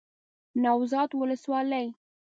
نوزاد 0.63 1.09
ولسوالۍ 1.19 1.87